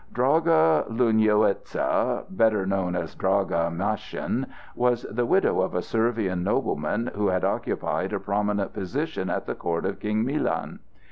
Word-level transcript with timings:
Draga 0.11 0.85
Lunyewitza, 0.89 2.23
better 2.31 2.65
known 2.65 2.95
as 2.95 3.13
Draga 3.13 3.69
Maschin, 3.69 4.47
was 4.75 5.03
the 5.11 5.27
widow 5.27 5.61
of 5.61 5.75
a 5.75 5.83
Servian 5.83 6.43
nobleman 6.43 7.11
who 7.13 7.27
had 7.27 7.45
occupied 7.45 8.11
a 8.11 8.19
prominent 8.19 8.73
position 8.73 9.29
at 9.29 9.45
the 9.45 9.53
court 9.53 9.85
of 9.85 9.99
King 9.99 10.25
Milan. 10.25 10.79